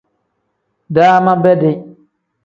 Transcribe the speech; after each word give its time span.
Daama 0.89 1.43
bedi. 1.43 1.95